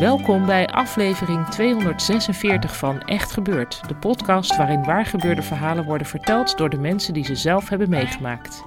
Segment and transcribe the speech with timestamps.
[0.00, 6.70] Welkom bij aflevering 246 van Echt Gebeurd, de podcast waarin waargebeurde verhalen worden verteld door
[6.70, 8.64] de mensen die ze zelf hebben meegemaakt.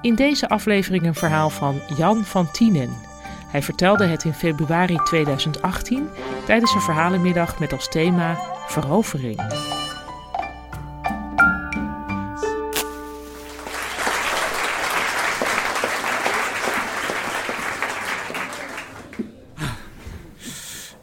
[0.00, 2.90] In deze aflevering een verhaal van Jan van Tienen.
[3.46, 6.08] Hij vertelde het in februari 2018
[6.46, 9.40] tijdens een verhalenmiddag met als thema verovering.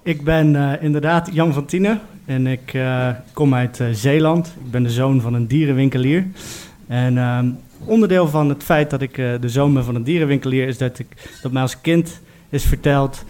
[0.04, 4.48] Ik ben uh, inderdaad Jan van Tienen en ik uh, kom uit uh, Zeeland.
[4.66, 6.26] Ik ben de zoon van een dierenwinkelier.
[6.88, 7.50] En ehm,
[7.86, 11.08] onderdeel van het feit dat ik de zoon ben van een dierenwinkelier is dat, ik,
[11.42, 13.24] dat mij als kind is verteld: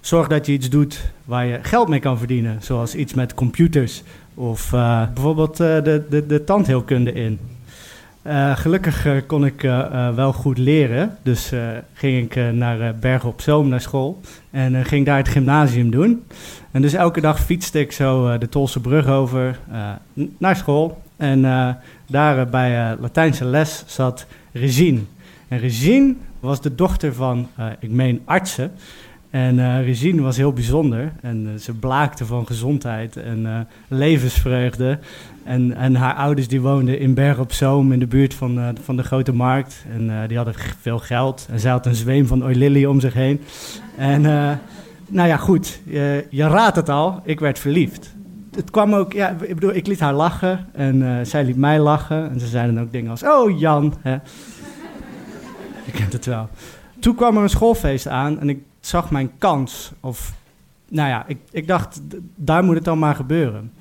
[0.00, 2.62] zorg dat je iets doet waar je geld mee kan verdienen.
[2.62, 4.02] Zoals iets met computers
[4.34, 4.70] of
[5.14, 7.38] bijvoorbeeld de, de, de tandheelkunde in.
[8.26, 11.18] Uh, gelukkig uh, kon ik uh, wel goed leren.
[11.22, 11.52] Dus
[11.92, 14.20] ging ik naar Bergen op Zoom naar school.
[14.50, 16.24] En ging daar het gymnasium doen.
[16.70, 19.58] En dus elke dag fietste ik zo de Tolse brug over
[20.38, 21.02] naar school.
[21.16, 21.42] En
[22.06, 25.00] daar bij Latijnse les zat Regine.
[25.48, 27.48] En Regine was de dochter van,
[27.80, 28.72] ik meen, artsen.
[29.30, 31.12] En uh, Regine was heel bijzonder.
[31.20, 34.98] En uh, ze blaakte van gezondheid en uh, levensvreugde.
[35.44, 38.96] En, en haar ouders die woonden in Berg op Zoom in de buurt van, van
[38.96, 39.84] de Grote Markt.
[39.92, 41.46] En die hadden veel geld.
[41.50, 43.40] En zij had een zweem van oililly om zich heen.
[43.96, 44.22] En
[45.08, 45.80] nou ja, goed.
[45.84, 47.20] Je, je raadt het al.
[47.24, 48.14] Ik werd verliefd.
[48.56, 50.66] Het kwam ook, ja, ik bedoel, ik liet haar lachen.
[50.72, 52.30] En zij liet mij lachen.
[52.30, 53.94] En ze zeiden ook dingen als, oh Jan.
[54.00, 54.12] Hè.
[55.86, 56.48] Je kent het wel.
[57.00, 59.92] Toen kwam er een schoolfeest aan en ik zag mijn kans.
[60.00, 60.34] Of,
[60.88, 62.00] nou ja, ik, ik dacht,
[62.34, 63.72] daar moet het dan maar gebeuren.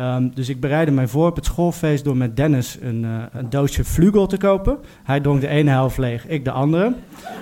[0.00, 3.50] Um, dus ik bereidde mij voor op het schoolfeest door met Dennis een, uh, een
[3.50, 4.78] doosje Vlugel te kopen.
[5.02, 6.94] Hij dronk de ene helft leeg, ik de andere.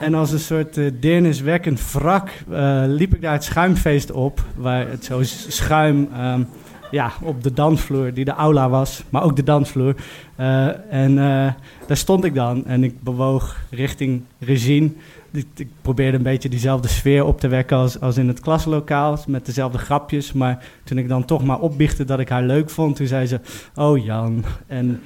[0.00, 4.44] En als een soort uh, deerniswekkend wrak uh, liep ik daar het schuimfeest op.
[4.56, 6.46] Waar het zo schuim um,
[6.90, 9.94] ja, op de dansvloer, die de aula was, maar ook de dansvloer.
[10.90, 11.14] en
[11.86, 14.90] daar stond ik dan en ik bewoog richting Regine
[15.32, 19.46] ik, probeerde een beetje diezelfde sfeer op te wekken als, als in het klaslokaal, met
[19.46, 20.32] dezelfde grapjes.
[20.32, 23.40] Maar toen ik dan toch maar opbiechte dat ik haar leuk vond, toen zei ze,
[23.74, 24.44] oh Jan.
[24.66, 25.00] En,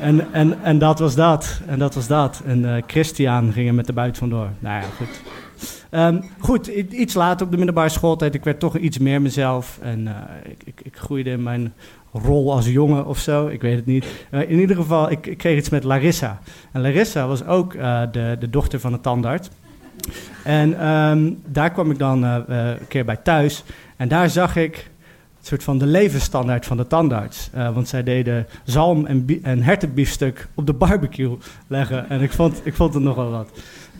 [0.00, 1.60] en, en, en dat was dat.
[1.66, 2.42] En dat was dat.
[2.46, 4.48] En uh, Christian ging er met de buit vandoor.
[4.58, 5.22] Nou ja, goed.
[5.90, 9.78] Um, goed, iets later op de middelbare schooltijd, ik werd toch iets meer mezelf.
[9.82, 10.12] En uh,
[10.44, 11.72] ik, ik, ik, groeide in mijn
[12.18, 14.06] rol als jongen of zo, ik weet het niet.
[14.30, 16.38] Uh, in ieder geval, ik, ik, kreeg iets met Larissa.
[16.72, 19.48] En Larissa was ook uh, de, de dochter van een tandarts.
[20.44, 23.64] En um, daar kwam ik dan een keer bij thuis.
[23.96, 24.90] En daar zag ik
[25.38, 27.50] een soort van de levensstandaard van de tandarts.
[27.52, 32.08] want zij deden zalm en, en hertenbiefstuk op de barbecue leggen.
[32.08, 33.50] En ik vond, ik vond het nogal wat.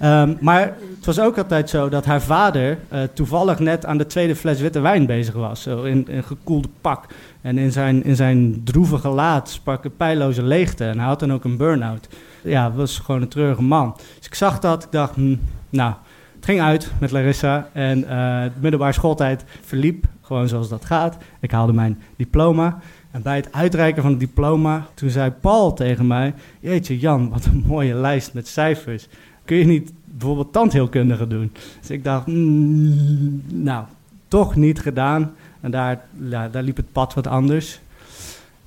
[0.02, 4.06] Um, maar het was ook altijd zo dat haar vader uh, toevallig net aan de
[4.06, 5.62] tweede fles witte wijn bezig was.
[5.62, 7.04] Zo in, een gekoelde pak.
[7.40, 10.84] En in zijn, in zijn droevige gelaat sprak een pijloze leegte.
[10.84, 12.08] En hij had dan ook een burn-out.
[12.42, 13.96] Ja, was gewoon een treurige man.
[14.16, 14.84] Dus ik zag dat.
[14.84, 15.36] Ik dacht, hm,
[15.70, 15.94] nou,
[16.34, 17.68] het ging uit met Larissa.
[17.72, 18.08] En uh,
[18.42, 21.16] de middelbare schooltijd verliep gewoon zoals dat gaat.
[21.40, 22.78] Ik haalde mijn diploma.
[23.10, 26.34] En bij het uitreiken van het diploma, toen zei Paul tegen mij...
[26.60, 29.08] Jeetje Jan, wat een mooie lijst met cijfers
[29.46, 31.52] kun je niet bijvoorbeeld tandheelkundige doen?
[31.80, 33.84] Dus ik dacht, mm, nou,
[34.28, 35.34] toch niet gedaan.
[35.60, 37.80] En daar, ja, daar liep het pad wat anders.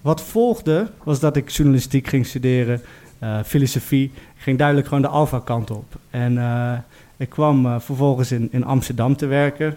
[0.02, 2.82] Wat volgde was dat ik journalistiek ging studeren,
[3.24, 4.12] uh, filosofie.
[4.38, 5.96] Ging duidelijk gewoon de alfa-kant op.
[6.10, 6.74] En uh,
[7.18, 9.76] ik kwam uh, vervolgens in, in Amsterdam te werken.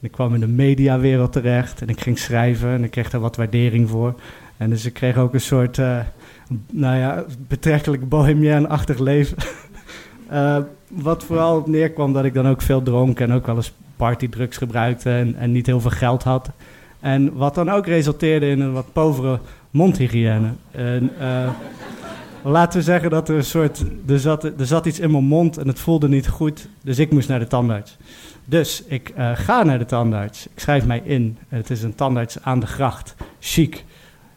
[0.00, 3.36] Ik kwam in de mediawereld terecht en ik ging schrijven en ik kreeg daar wat
[3.36, 4.14] waardering voor.
[4.56, 5.76] En dus ik kreeg ook een soort,
[6.70, 9.36] nou ja, betrekkelijk bohemian-achtig leven.
[10.34, 10.56] Uh,
[10.88, 15.10] wat vooral neerkwam dat ik dan ook veel dronk en ook wel eens partydrugs gebruikte
[15.10, 16.50] en, en niet heel veel geld had.
[17.00, 19.38] En wat dan ook resulteerde in een wat povere
[19.70, 20.52] mondhygiëne.
[20.70, 21.50] En, uh,
[22.42, 23.84] laten we zeggen dat er een soort.
[24.06, 26.68] Er zat, er zat iets in mijn mond en het voelde niet goed.
[26.82, 27.96] Dus ik moest naar de tandarts.
[28.44, 30.46] Dus ik uh, ga naar de tandarts.
[30.46, 31.38] Ik schrijf mij in.
[31.48, 33.14] Het is een tandarts aan de gracht.
[33.40, 33.84] Chic.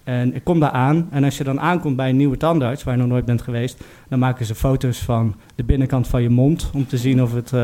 [0.07, 1.07] En ik kom daar aan.
[1.12, 3.83] En als je dan aankomt bij een nieuwe tandarts, waar je nog nooit bent geweest,
[4.09, 6.69] dan maken ze foto's van de binnenkant van je mond.
[6.74, 7.62] Om te zien of het, uh,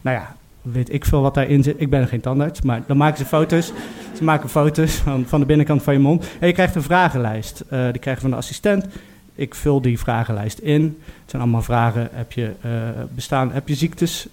[0.00, 1.80] nou ja, weet ik veel wat daarin zit.
[1.80, 3.72] Ik ben geen tandarts, maar dan maken ze foto's.
[4.16, 6.28] Ze maken foto's van, van de binnenkant van je mond.
[6.40, 7.64] En je krijgt een vragenlijst.
[7.72, 8.86] Uh, die krijg je van de assistent.
[9.34, 10.82] Ik vul die vragenlijst in.
[11.04, 12.08] Het zijn allemaal vragen.
[12.12, 12.70] Heb je, uh,
[13.14, 14.28] bestaan, heb je ziektes?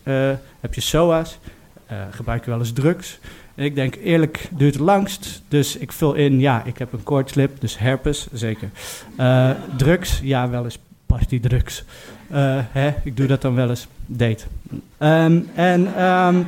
[0.60, 1.40] Heb je SOA's?
[2.12, 3.20] gebruik je wel eens drugs?
[3.56, 5.42] Ik denk, eerlijk duurt het langst.
[5.48, 8.70] Dus ik vul in, ja, ik heb een koortslip, dus herpes, zeker.
[9.78, 11.84] drugs, ja, wel eens past die drugs.
[12.72, 14.44] hè, ik doe dat dan wel eens, date.
[15.00, 16.46] Um, en um,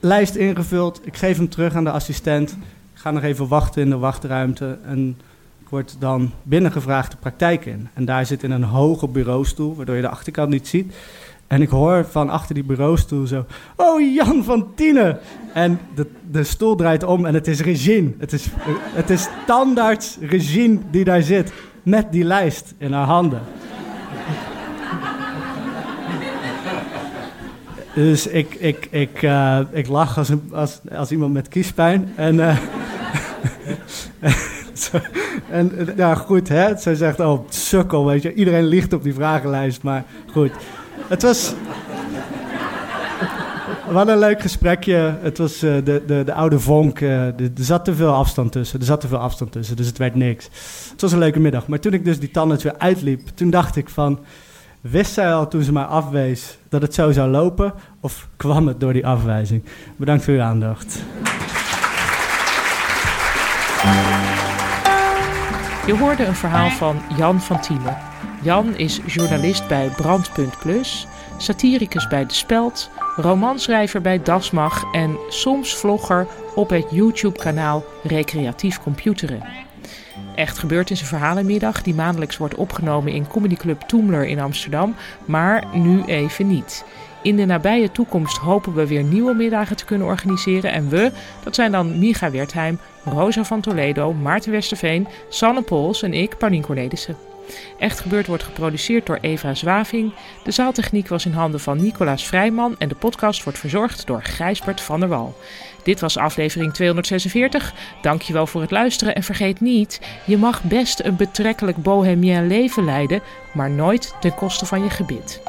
[0.00, 1.00] lijst ingevuld.
[1.04, 2.50] Ik geef hem terug aan de assistent.
[2.94, 4.78] Ik ga nog even wachten in de wachtruimte.
[4.86, 5.16] En
[5.60, 7.88] ik word dan binnengevraagd de praktijk in.
[7.94, 10.94] En daar zit in een hoge bureaustoel, waardoor je de achterkant niet ziet.
[11.52, 13.44] En ik hoor van achter die bureaustoel zo...
[13.76, 15.18] Oh, Jan van Tienen!
[15.54, 18.12] En de, de stoel draait om en het is Regine.
[18.18, 18.48] Het is,
[18.94, 21.52] het is tandarts Regine die daar zit.
[21.82, 23.40] Met die lijst in haar handen.
[27.94, 32.12] Dus ik, ik, ik, uh, ik lach als, een, als, als iemand met kiespijn.
[32.16, 32.58] En, uh,
[35.50, 36.76] en ja, goed, hè?
[36.76, 38.34] Zij zegt, oh, sukkel, weet je.
[38.34, 40.52] Iedereen ligt op die vragenlijst, maar goed.
[41.12, 41.54] Het was...
[43.88, 45.18] Wat een leuk gesprekje.
[45.22, 47.00] Het was uh, de, de, de oude vonk.
[47.00, 48.80] Uh, er zat te veel afstand tussen.
[48.80, 50.48] Er zat te veel afstand tussen, dus het werd niks.
[50.90, 51.66] Het was een leuke middag.
[51.66, 54.20] Maar toen ik dus die tanden weer uitliep, toen dacht ik van...
[54.80, 57.74] Wist zij al toen ze mij afwees dat het zo zou lopen?
[58.00, 59.64] Of kwam het door die afwijzing?
[59.96, 60.98] Bedankt voor uw aandacht.
[65.86, 67.96] Je hoorde een verhaal van Jan van Tielen.
[68.42, 71.06] Jan is journalist bij Brandpunt Plus,
[71.36, 79.42] satiricus bij De Speld, romanschrijver bij Dasmag en soms vlogger op het YouTube-kanaal Recreatief Computeren.
[80.34, 85.64] Echt gebeurd is een verhalenmiddag die maandelijks wordt opgenomen in comedyclub Toemler in Amsterdam, maar
[85.72, 86.84] nu even niet.
[87.22, 90.72] In de nabije toekomst hopen we weer nieuwe middagen te kunnen organiseren.
[90.72, 91.12] En we,
[91.44, 96.62] dat zijn dan Micha Wertheim, Rosa van Toledo, Maarten Westerveen, Sanne Pols en ik, Paulien
[96.62, 97.16] Cornelissen.
[97.78, 100.12] Echt Gebeurd wordt geproduceerd door Eva Zwaving.
[100.44, 104.80] De zaaltechniek was in handen van Nicolaas Vrijman en de podcast wordt verzorgd door Gijsbert
[104.80, 105.34] van der Wal.
[105.82, 107.74] Dit was aflevering 246.
[108.02, 113.22] Dankjewel voor het luisteren en vergeet niet, je mag best een betrekkelijk bohemien leven leiden,
[113.52, 115.40] maar nooit ten koste van je gebit.